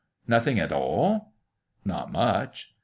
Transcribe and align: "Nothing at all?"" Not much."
"Nothing 0.27 0.59
at 0.59 0.71
all?"" 0.71 1.33
Not 1.85 2.11
much." 2.11 2.73